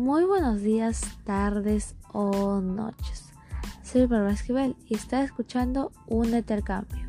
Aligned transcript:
Muy 0.00 0.24
buenos 0.24 0.62
días, 0.62 1.02
tardes 1.24 1.94
o 2.14 2.62
noches. 2.62 3.34
Soy 3.82 4.06
Barbara 4.06 4.32
Esquivel 4.32 4.74
y 4.88 4.94
está 4.94 5.22
escuchando 5.22 5.92
un 6.06 6.34
intercambio. 6.34 7.06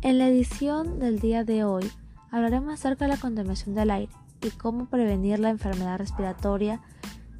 En 0.00 0.18
la 0.18 0.28
edición 0.28 1.00
del 1.00 1.18
día 1.18 1.42
de 1.42 1.64
hoy 1.64 1.90
hablaremos 2.30 2.72
acerca 2.72 3.06
de 3.06 3.14
la 3.14 3.20
contaminación 3.20 3.74
del 3.74 3.90
aire 3.90 4.12
y 4.42 4.50
cómo 4.50 4.86
prevenir 4.86 5.40
la 5.40 5.50
enfermedad 5.50 5.98
respiratoria 5.98 6.80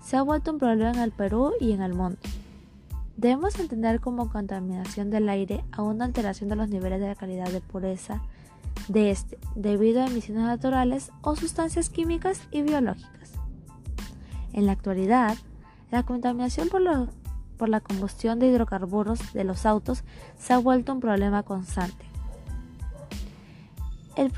se 0.02 0.16
ha 0.16 0.22
vuelto 0.22 0.50
un 0.50 0.58
problema 0.58 0.90
en 0.90 0.98
el 0.98 1.12
Perú 1.12 1.52
y 1.60 1.70
en 1.70 1.80
el 1.80 1.94
mundo. 1.94 2.18
Debemos 3.16 3.60
entender 3.60 4.00
como 4.00 4.28
contaminación 4.28 5.08
del 5.08 5.28
aire 5.28 5.64
a 5.70 5.82
una 5.82 6.04
alteración 6.04 6.48
de 6.48 6.56
los 6.56 6.68
niveles 6.68 6.98
de 7.00 7.06
la 7.06 7.14
calidad 7.14 7.52
de 7.52 7.60
pureza 7.60 8.20
de 8.88 9.12
este 9.12 9.38
debido 9.54 10.02
a 10.02 10.08
emisiones 10.08 10.42
naturales 10.42 11.12
o 11.22 11.36
sustancias 11.36 11.90
químicas 11.90 12.40
y 12.50 12.62
biológicas. 12.62 13.15
En 14.56 14.64
la 14.64 14.72
actualidad, 14.72 15.36
la 15.90 16.02
contaminación 16.02 16.70
por, 16.70 17.68
la 17.68 17.80
combustión 17.80 18.38
de 18.38 18.46
hidrocarburos 18.46 19.34
de 19.34 19.44
los 19.44 19.66
autos 19.66 20.02
se 20.38 20.54
ha 20.54 20.58
vuelto 20.58 20.94
un 20.94 21.00
problema 21.00 21.42
constante. 21.42 22.06
El, 24.16 24.32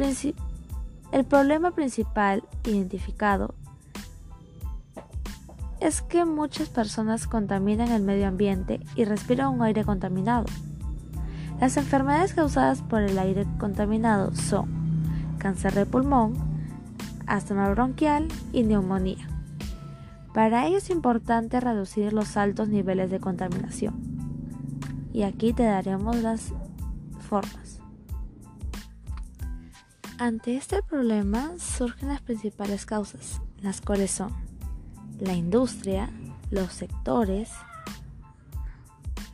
el 1.13 1.25
problema 1.25 1.71
principal 1.71 2.43
identificado 2.65 3.55
es 5.79 6.03
que 6.03 6.25
muchas 6.25 6.69
personas 6.69 7.29
contaminan 7.29 7.93
el 7.93 8.03
medio 8.03 8.27
ambiente 8.27 8.81
y 8.97 9.05
respiran 9.05 9.55
un 9.55 9.63
aire 9.63 9.85
contaminado. 9.85 10.47
Las 11.61 11.77
enfermedades 11.77 12.35
causadas 12.35 12.83
por 12.83 13.03
el 13.03 13.21
aire 13.21 13.47
contaminado 13.59 14.35
son 14.35 14.69
cáncer 15.39 15.75
de 15.75 15.87
pulmón, 15.87 16.35
asma 17.29 17.71
bronquial 17.71 18.27
y 18.53 18.65
neumonía. 18.65 19.38
Para 20.33 20.67
ello 20.67 20.79
es 20.79 20.91
importante 20.91 21.59
reducir 21.61 22.13
los 22.13 22.37
altos 22.37 22.69
niveles 22.69 23.11
de 23.11 23.21
contaminación. 23.21 23.97
Y 25.13 25.23
aquí 25.23 25.53
te 25.53 25.65
daremos 25.65 26.17
las 26.17 26.53
formas. 27.29 27.81
Ante 30.19 30.57
este 30.57 30.83
problema 30.83 31.53
surgen 31.59 32.09
las 32.09 32.21
principales 32.21 32.87
causas, 32.87 33.41
las 33.61 33.81
cuales 33.81 34.11
son 34.11 34.33
la 35.19 35.33
industria, 35.35 36.11
los 36.51 36.73
sectores 36.73 37.51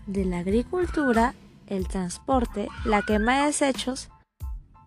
de 0.06 0.25
la 0.25 0.39
agricultura, 0.41 1.34
el 1.67 1.89
transporte, 1.89 2.69
la 2.84 3.03
quema 3.03 3.39
de 3.39 3.47
desechos 3.47 4.11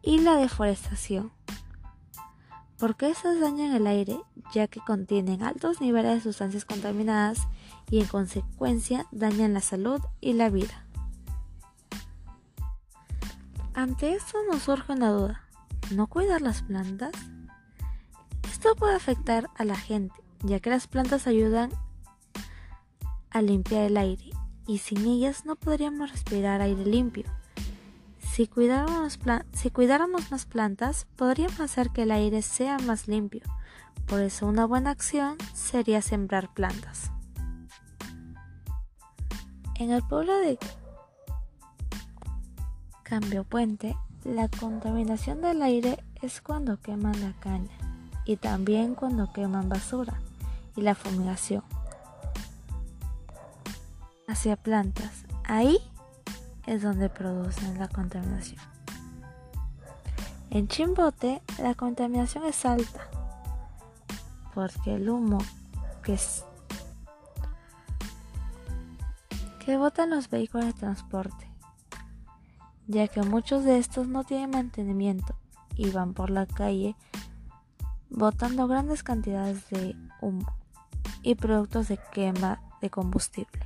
y 0.03 0.19
la 0.19 0.35
deforestación 0.35 1.31
porque 2.77 3.09
estos 3.09 3.39
dañan 3.39 3.73
el 3.73 3.87
aire 3.87 4.19
ya 4.53 4.67
que 4.67 4.79
contienen 4.79 5.43
altos 5.43 5.81
niveles 5.81 6.15
de 6.15 6.21
sustancias 6.21 6.65
contaminadas 6.65 7.47
y 7.89 7.99
en 7.99 8.07
consecuencia 8.07 9.07
dañan 9.11 9.53
la 9.53 9.61
salud 9.61 10.01
y 10.21 10.33
la 10.33 10.49
vida. 10.49 10.85
Ante 13.73 14.13
esto 14.13 14.37
nos 14.51 14.63
surge 14.63 14.93
una 14.93 15.11
duda, 15.11 15.43
¿no 15.93 16.07
cuidar 16.07 16.41
las 16.41 16.63
plantas? 16.63 17.11
Esto 18.51 18.75
puede 18.75 18.95
afectar 18.95 19.49
a 19.55 19.65
la 19.65 19.75
gente, 19.75 20.15
ya 20.43 20.59
que 20.59 20.71
las 20.71 20.87
plantas 20.87 21.27
ayudan 21.27 21.69
a 23.29 23.41
limpiar 23.41 23.83
el 23.83 23.97
aire 23.97 24.31
y 24.65 24.79
sin 24.79 25.05
ellas 25.05 25.45
no 25.45 25.55
podríamos 25.55 26.11
respirar 26.11 26.61
aire 26.61 26.85
limpio. 26.85 27.25
Si 28.37 28.45
cuidáramos, 28.45 29.17
si 29.53 29.71
cuidáramos 29.71 30.29
más 30.29 30.45
plantas, 30.45 31.07
podríamos 31.15 31.59
hacer 31.59 31.89
que 31.89 32.03
el 32.03 32.11
aire 32.11 32.43
sea 32.43 32.77
más 32.77 33.07
limpio. 33.07 33.41
Por 34.05 34.21
eso 34.21 34.45
una 34.45 34.67
buena 34.67 34.91
acción 34.91 35.37
sería 35.55 36.03
sembrar 36.03 36.53
plantas. 36.53 37.09
En 39.73 39.89
el 39.89 40.03
pueblo 40.03 40.37
de 40.37 40.59
Cambio 43.01 43.43
Puente, 43.43 43.97
la 44.23 44.47
contaminación 44.49 45.41
del 45.41 45.63
aire 45.63 45.97
es 46.21 46.39
cuando 46.39 46.79
queman 46.79 47.19
la 47.19 47.33
caña 47.39 47.75
y 48.23 48.37
también 48.37 48.93
cuando 48.93 49.33
queman 49.33 49.67
basura 49.67 50.21
y 50.75 50.81
la 50.81 50.93
fumigación 50.93 51.63
hacia 54.27 54.57
plantas. 54.57 55.25
Ahí 55.43 55.79
es 56.67 56.83
donde 56.83 57.09
producen 57.09 57.79
la 57.79 57.87
contaminación. 57.87 58.61
En 60.51 60.67
Chimbote 60.67 61.41
la 61.59 61.73
contaminación 61.73 62.45
es 62.45 62.65
alta 62.65 63.09
porque 64.53 64.95
el 64.95 65.09
humo 65.09 65.39
que, 66.03 66.17
que 69.63 69.77
botan 69.77 70.09
los 70.09 70.29
vehículos 70.29 70.67
de 70.67 70.73
transporte, 70.73 71.51
ya 72.87 73.07
que 73.07 73.21
muchos 73.23 73.63
de 73.63 73.77
estos 73.77 74.07
no 74.07 74.23
tienen 74.23 74.51
mantenimiento 74.51 75.35
y 75.75 75.91
van 75.91 76.13
por 76.13 76.29
la 76.29 76.45
calle 76.45 76.95
botando 78.09 78.67
grandes 78.67 79.03
cantidades 79.03 79.69
de 79.69 79.95
humo 80.21 80.51
y 81.21 81.35
productos 81.35 81.87
de 81.89 81.99
quema 82.11 82.61
de 82.81 82.89
combustible. 82.89 83.61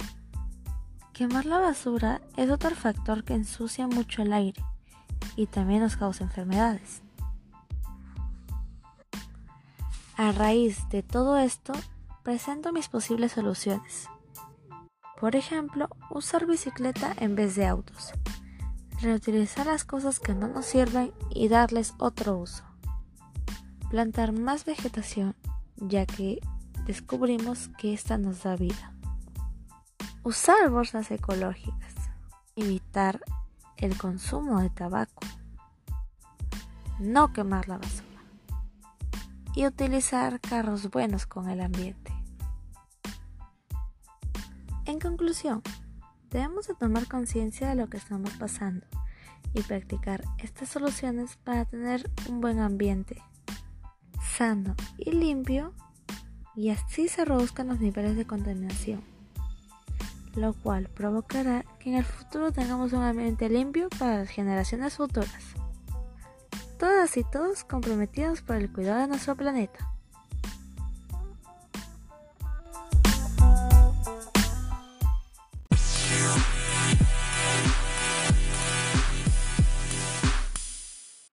Quemar 1.14 1.46
la 1.46 1.60
basura 1.60 2.22
es 2.38 2.50
otro 2.50 2.72
factor 2.72 3.24
que 3.24 3.34
ensucia 3.34 3.88
mucho 3.88 4.22
el 4.22 4.32
aire 4.34 4.64
y 5.36 5.46
también 5.46 5.82
nos 5.82 5.98
causa 5.98 6.24
enfermedades. 6.24 7.02
A 10.18 10.32
raíz 10.32 10.88
de 10.90 11.04
todo 11.04 11.38
esto, 11.38 11.74
presento 12.24 12.72
mis 12.72 12.88
posibles 12.88 13.34
soluciones. 13.34 14.08
Por 15.20 15.36
ejemplo, 15.36 15.90
usar 16.10 16.48
bicicleta 16.48 17.14
en 17.20 17.36
vez 17.36 17.56
de 17.56 17.68
autos. 17.68 18.14
Reutilizar 19.02 19.66
las 19.66 19.84
cosas 19.84 20.20
que 20.20 20.34
no 20.34 20.48
nos 20.48 20.66
sirven 20.66 21.12
y 21.30 21.48
darles 21.48 21.94
otro 21.98 22.38
uso. 22.38 22.64
Plantar 23.90 24.32
más 24.32 24.64
vegetación, 24.64 25.36
ya 25.76 26.06
que 26.06 26.40
descubrimos 26.86 27.70
que 27.78 27.94
esta 27.94 28.18
nos 28.18 28.44
da 28.44 28.56
vida. 28.56 28.91
Usar 30.24 30.70
bolsas 30.70 31.10
ecológicas. 31.10 31.96
Evitar 32.56 33.22
el 33.78 33.98
consumo 33.98 34.62
de 34.62 34.70
tabaco. 34.70 35.26
No 37.00 37.34
quemar 37.34 37.68
la 37.68 37.80
basura. 37.80 38.22
Y 39.56 39.66
utilizar 39.66 40.40
carros 40.40 40.92
buenos 40.92 41.26
con 41.26 41.50
el 41.50 41.60
ambiente. 41.60 42.14
En 44.86 45.00
conclusión, 45.00 45.64
debemos 46.30 46.68
de 46.68 46.76
tomar 46.76 47.08
conciencia 47.08 47.70
de 47.70 47.76
lo 47.76 47.90
que 47.90 47.98
estamos 47.98 48.30
pasando 48.34 48.86
y 49.56 49.64
practicar 49.64 50.24
estas 50.38 50.70
soluciones 50.70 51.38
para 51.38 51.66
tener 51.66 52.12
un 52.30 52.42
buen 52.42 52.60
ambiente 52.60 53.20
sano 54.38 54.76
y 55.00 55.14
limpio 55.14 55.74
y 56.56 56.70
así 56.70 57.08
se 57.08 57.26
reduzcan 57.26 57.70
los 57.70 57.80
niveles 57.80 58.16
de 58.16 58.28
contaminación 58.28 59.21
lo 60.36 60.54
cual 60.54 60.90
provocará 60.94 61.64
que 61.80 61.90
en 61.90 61.98
el 61.98 62.06
futuro 62.06 62.52
tengamos 62.52 62.94
un 62.94 63.04
ambiente 63.04 63.50
limpio 63.50 63.90
para 64.00 64.20
las 64.20 64.30
generaciones 64.30 64.96
futuras. 64.96 65.44
Todas 66.80 67.16
y 67.18 67.24
todos 67.24 67.64
comprometidos 67.64 68.42
por 68.42 68.56
el 68.56 68.72
cuidado 68.72 69.02
de 69.02 69.08
nuestro 69.08 69.36
planeta. 69.36 69.91